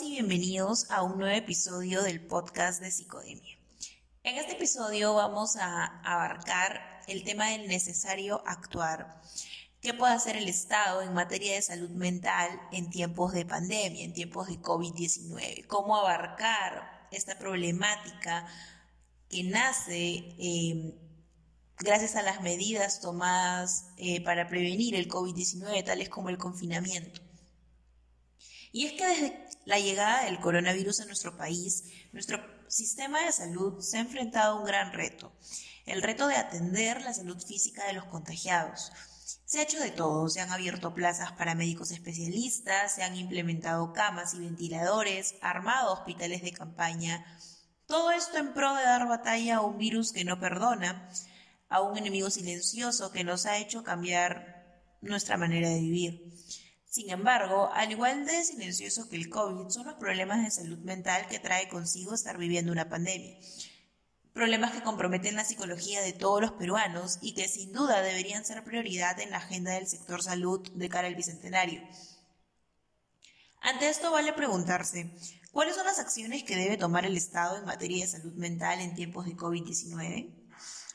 [0.00, 3.58] y bienvenidos a un nuevo episodio del podcast de Psicodemia.
[4.22, 9.20] En este episodio vamos a abarcar el tema del necesario actuar.
[9.80, 14.12] ¿Qué puede hacer el Estado en materia de salud mental en tiempos de pandemia, en
[14.12, 15.66] tiempos de COVID-19?
[15.66, 18.46] ¿Cómo abarcar esta problemática
[19.28, 20.94] que nace eh,
[21.78, 27.27] gracias a las medidas tomadas eh, para prevenir el COVID-19, tales como el confinamiento?
[28.72, 33.80] Y es que desde la llegada del coronavirus a nuestro país, nuestro sistema de salud
[33.80, 35.32] se ha enfrentado a un gran reto,
[35.86, 38.92] el reto de atender la salud física de los contagiados.
[39.44, 43.92] Se ha hecho de todo, se han abierto plazas para médicos especialistas, se han implementado
[43.92, 47.24] camas y ventiladores, armado hospitales de campaña,
[47.88, 51.08] todo esto en pro de dar batalla a un virus que no perdona,
[51.70, 56.32] a un enemigo silencioso que nos ha hecho cambiar nuestra manera de vivir.
[56.88, 61.26] Sin embargo, al igual de silencioso que el COVID, son los problemas de salud mental
[61.28, 63.36] que trae consigo estar viviendo una pandemia.
[64.32, 68.64] Problemas que comprometen la psicología de todos los peruanos y que sin duda deberían ser
[68.64, 71.82] prioridad en la agenda del sector salud de cara al bicentenario.
[73.60, 75.10] Ante esto vale preguntarse,
[75.52, 78.94] ¿cuáles son las acciones que debe tomar el Estado en materia de salud mental en
[78.94, 80.32] tiempos de COVID-19?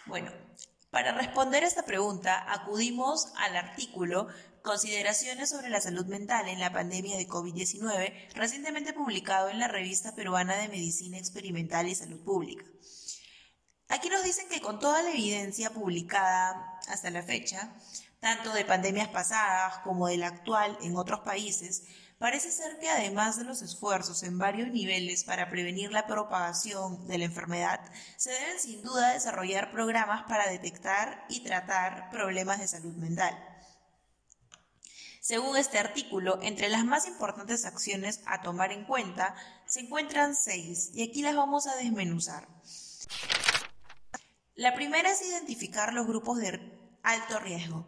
[0.08, 0.32] Bueno,
[0.90, 4.28] para responder a esta pregunta acudimos al artículo
[4.64, 10.16] Consideraciones sobre la salud mental en la pandemia de COVID-19, recientemente publicado en la revista
[10.16, 12.64] peruana de Medicina Experimental y Salud Pública.
[13.90, 17.76] Aquí nos dicen que con toda la evidencia publicada hasta la fecha,
[18.22, 21.84] tanto de pandemias pasadas como de la actual en otros países,
[22.18, 27.18] parece ser que además de los esfuerzos en varios niveles para prevenir la propagación de
[27.18, 27.82] la enfermedad,
[28.16, 33.53] se deben sin duda desarrollar programas para detectar y tratar problemas de salud mental.
[35.24, 39.36] Según este artículo, entre las más importantes acciones a tomar en cuenta
[39.66, 42.46] se encuentran seis y aquí las vamos a desmenuzar.
[44.54, 46.60] La primera es identificar los grupos de
[47.04, 47.88] alto riesgo.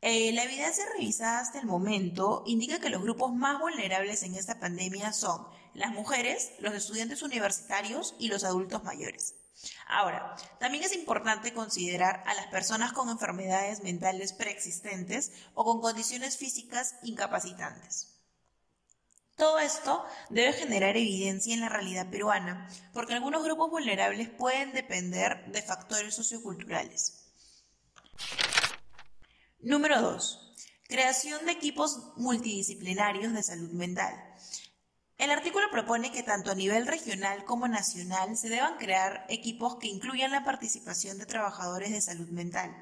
[0.00, 4.58] Eh, la evidencia revisada hasta el momento indica que los grupos más vulnerables en esta
[4.58, 9.34] pandemia son las mujeres, los estudiantes universitarios y los adultos mayores.
[9.86, 16.36] Ahora, también es importante considerar a las personas con enfermedades mentales preexistentes o con condiciones
[16.36, 18.16] físicas incapacitantes.
[19.36, 25.44] Todo esto debe generar evidencia en la realidad peruana, porque algunos grupos vulnerables pueden depender
[25.52, 27.26] de factores socioculturales.
[29.60, 30.54] Número 2.
[30.88, 34.25] Creación de equipos multidisciplinarios de salud mental.
[35.18, 39.88] El artículo propone que tanto a nivel regional como nacional se deban crear equipos que
[39.88, 42.76] incluyan la participación de trabajadores de salud mental.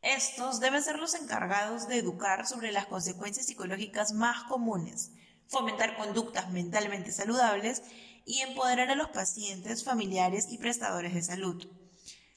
[0.00, 5.10] Estos deben ser los encargados de educar sobre las consecuencias psicológicas más comunes,
[5.46, 7.82] fomentar conductas mentalmente saludables
[8.24, 11.68] y empoderar a los pacientes, familiares y prestadores de salud.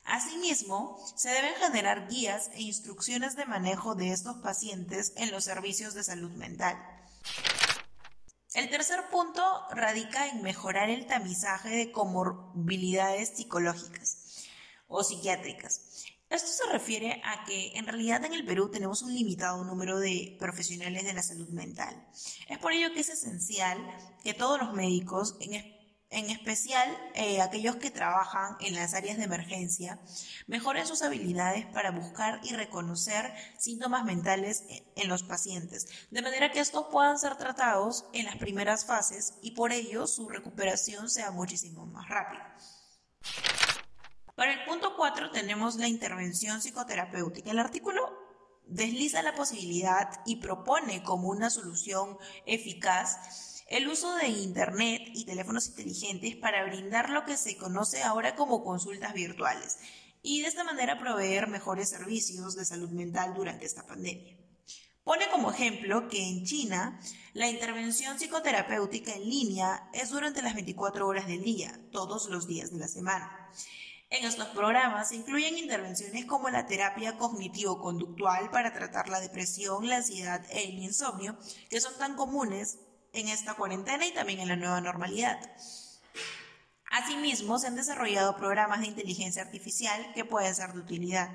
[0.04, 5.94] Asimismo, se deben generar guías e instrucciones de manejo de estos pacientes en los servicios
[5.94, 6.78] de salud mental.
[8.56, 14.46] El tercer punto radica en mejorar el tamizaje de comorbilidades psicológicas
[14.88, 16.06] o psiquiátricas.
[16.30, 20.38] Esto se refiere a que en realidad en el Perú tenemos un limitado número de
[20.40, 22.08] profesionales de la salud mental.
[22.48, 23.78] Es por ello que es esencial
[24.24, 25.54] que todos los médicos, en
[26.10, 30.00] en especial eh, aquellos que trabajan en las áreas de emergencia,
[30.48, 34.64] mejoren sus habilidades para buscar y reconocer síntomas mentales
[34.96, 39.52] en los pacientes, de manera que estos puedan ser tratados en las primeras fases y
[39.52, 42.56] por ello su recuperación sea muchísimo más rápida.
[44.36, 47.52] Para el punto 4 tenemos la intervención psicoterapéutica.
[47.52, 48.02] El artículo
[48.68, 55.68] desliza la posibilidad y propone como una solución eficaz el uso de Internet y teléfonos
[55.68, 59.80] inteligentes para brindar lo que se conoce ahora como consultas virtuales
[60.22, 64.38] y de esta manera proveer mejores servicios de salud mental durante esta pandemia.
[65.04, 67.00] Pone como ejemplo que en China
[67.34, 72.72] la intervención psicoterapéutica en línea es durante las 24 horas del día, todos los días
[72.72, 73.52] de la semana.
[74.10, 79.98] En estos programas se incluyen intervenciones como la terapia cognitivo-conductual para tratar la depresión, la
[79.98, 81.38] ansiedad e el insomnio,
[81.70, 82.80] que son tan comunes
[83.16, 85.40] en esta cuarentena y también en la nueva normalidad.
[86.92, 91.30] Asimismo, se han desarrollado programas de inteligencia artificial que pueden ser de utilidad.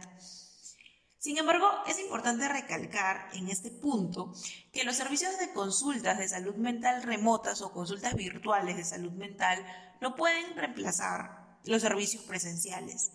[1.18, 4.32] Sin embargo, es importante recalcar en este punto
[4.72, 9.62] que los servicios de consultas de salud mental remotas o consultas virtuales de salud mental
[10.00, 13.12] no pueden reemplazar los servicios presenciales.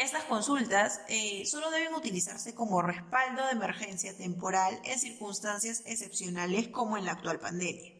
[0.00, 6.96] Estas consultas eh, solo deben utilizarse como respaldo de emergencia temporal en circunstancias excepcionales como
[6.96, 7.92] en la actual pandemia.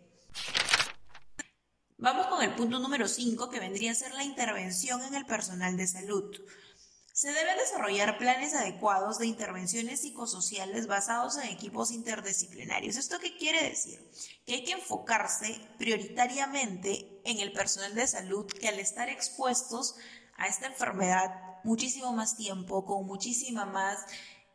[1.99, 5.77] Vamos con el punto número 5, que vendría a ser la intervención en el personal
[5.77, 6.25] de salud.
[7.13, 12.97] Se deben desarrollar planes adecuados de intervenciones psicosociales basados en equipos interdisciplinarios.
[12.97, 14.11] ¿Esto qué quiere decir?
[14.47, 19.97] Que hay que enfocarse prioritariamente en el personal de salud que al estar expuestos
[20.39, 23.99] a esta enfermedad muchísimo más tiempo, con muchísima más,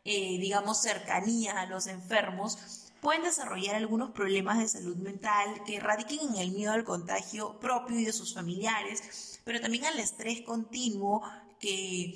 [0.04, 2.58] eh, digamos, cercanía a los enfermos,
[3.00, 7.98] pueden desarrollar algunos problemas de salud mental que radiquen en el miedo al contagio propio
[7.98, 11.22] y de sus familiares, pero también al estrés continuo
[11.60, 12.14] que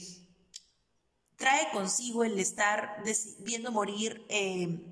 [1.36, 3.02] trae consigo el estar
[3.38, 4.89] viendo morir eh,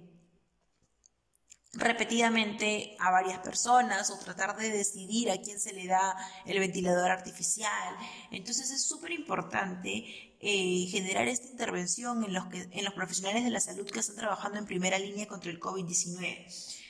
[1.75, 6.17] repetidamente a varias personas o tratar de decidir a quién se le da
[6.47, 7.97] el ventilador artificial.
[8.31, 13.51] Entonces es súper importante eh, generar esta intervención en los, que, en los profesionales de
[13.51, 16.47] la salud que están trabajando en primera línea contra el COVID-19.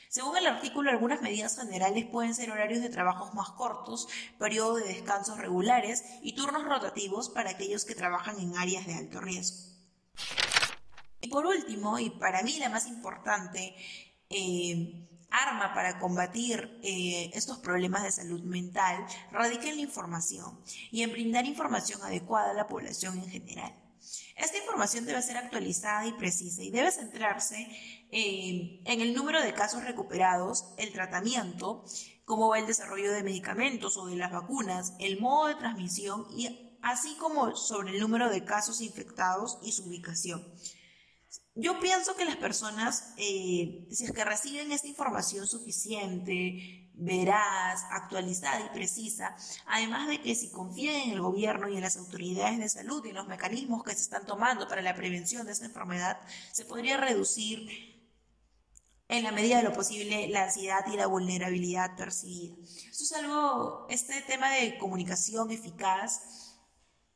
[0.09, 4.07] Según el artículo, algunas medidas generales pueden ser horarios de trabajos más cortos,
[4.39, 9.19] periodo de descansos regulares y turnos rotativos para aquellos que trabajan en áreas de alto
[9.19, 9.69] riesgo.
[11.21, 13.75] Y por último, y para mí la más importante,
[14.29, 20.59] eh, arma para combatir eh, estos problemas de salud mental radica en la información
[20.91, 23.73] y en brindar información adecuada a la población en general.
[24.35, 27.67] Esta información debe ser actualizada y precisa y debe centrarse
[28.11, 31.83] eh, en el número de casos recuperados, el tratamiento,
[32.25, 36.77] cómo va el desarrollo de medicamentos o de las vacunas, el modo de transmisión y
[36.81, 40.47] así como sobre el número de casos infectados y su ubicación.
[41.55, 48.65] Yo pienso que las personas, eh, si es que reciben esta información suficiente, veraz, actualizada
[48.65, 49.35] y precisa,
[49.67, 53.09] además de que si confían en el gobierno y en las autoridades de salud y
[53.09, 56.19] en los mecanismos que se están tomando para la prevención de esta enfermedad,
[56.51, 57.69] se podría reducir
[59.07, 62.55] en la medida de lo posible la ansiedad y la vulnerabilidad percibida.
[62.91, 66.21] Esto es este tema de comunicación eficaz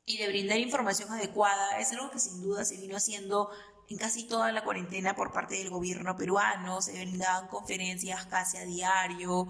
[0.05, 3.49] y de brindar información adecuada es algo que sin duda se vino haciendo
[3.89, 8.65] en casi toda la cuarentena por parte del gobierno peruano, se brindaban conferencias casi a
[8.65, 9.47] diario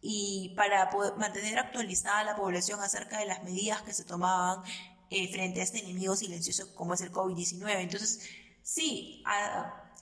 [0.00, 4.62] y para poder mantener actualizada la población acerca de las medidas que se tomaban
[5.10, 7.80] eh, frente a este enemigo silencioso como es el COVID-19.
[7.80, 8.20] Entonces,
[8.62, 9.22] sí,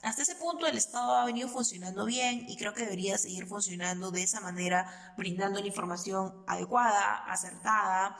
[0.03, 4.11] hasta ese punto el Estado ha venido funcionando bien y creo que debería seguir funcionando
[4.11, 8.17] de esa manera, brindando la información adecuada, acertada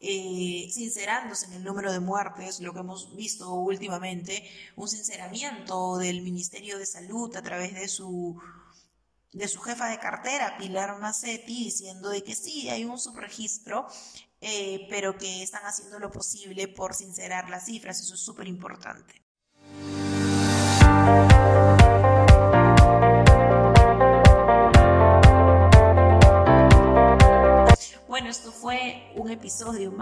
[0.00, 6.22] eh, sincerándose en el número de muertes, lo que hemos visto últimamente, un sinceramiento del
[6.22, 8.40] Ministerio de Salud a través de su
[9.32, 13.88] de su jefa de cartera, Pilar Macetti, diciendo de que sí, hay un subregistro,
[14.40, 19.23] eh, pero que están haciendo lo posible por sincerar las cifras, eso es súper importante.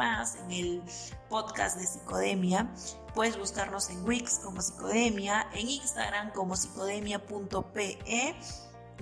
[0.03, 0.83] En el
[1.29, 2.69] podcast de Psicodemia.
[3.15, 7.99] Puedes buscarnos en Wix como Psicodemia, en Instagram como psicodemia.pe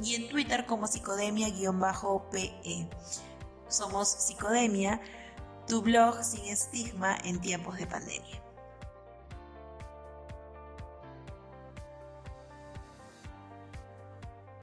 [0.03, 2.91] y en Twitter como psicodemia-pe.
[3.69, 5.01] Somos Psicodemia,
[5.67, 8.43] tu blog sin estigma en tiempos de pandemia.